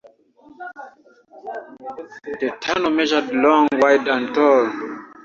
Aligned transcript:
The 2.39 2.57
tunnel 2.59 2.89
measured 2.89 3.29
long, 3.35 3.67
wide, 3.73 4.07
and 4.07 4.33
tall. 4.33 5.11